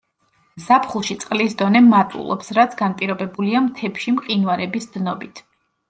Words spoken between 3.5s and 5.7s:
მთებში მყინვარების დნობით.